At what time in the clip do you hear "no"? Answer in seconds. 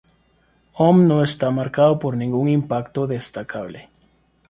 1.05-1.23